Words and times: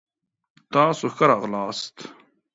تاسو 0.73 1.05
ښه 1.15 1.25
راغلاست. 1.31 1.95